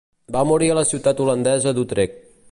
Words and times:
Va 0.35 0.39
morir 0.51 0.69
a 0.71 0.77
la 0.79 0.85
ciutat 0.93 1.21
holandesa 1.27 1.75
d'Utrecht. 1.81 2.19